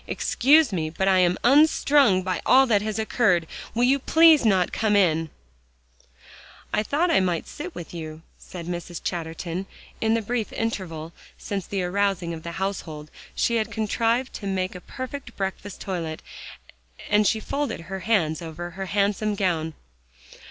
Excuse 0.07 0.73
me, 0.73 0.89
but 0.89 1.07
I 1.07 1.19
am 1.19 1.37
unstrung 1.43 2.23
by 2.23 2.41
all 2.43 2.65
that 2.65 2.81
has 2.81 2.97
occurred. 2.97 3.45
Will 3.75 3.83
you 3.83 3.99
please 3.99 4.43
not 4.43 4.73
come 4.73 4.95
in" 4.95 5.29
"I 6.73 6.81
thought 6.81 7.11
I 7.11 7.19
might 7.19 7.45
sit 7.47 7.75
with 7.75 7.93
you," 7.93 8.23
said 8.39 8.65
Mrs. 8.65 8.99
Chatterton. 9.03 9.67
In 10.01 10.15
the 10.15 10.23
brief 10.23 10.51
interval 10.53 11.13
since 11.37 11.67
the 11.67 11.83
arousing 11.83 12.33
of 12.33 12.41
the 12.41 12.53
household, 12.53 13.11
she 13.35 13.57
had 13.57 13.69
contrived 13.69 14.33
to 14.33 14.47
make 14.47 14.73
a 14.73 14.81
perfect 14.81 15.37
breakfast 15.37 15.79
toilet, 15.81 16.23
and 17.07 17.27
she 17.27 17.39
folded 17.39 17.81
her 17.81 17.99
hands 17.99 18.41
over 18.41 18.71
her 18.71 18.87
handsome 18.87 19.35
gown. 19.35 19.75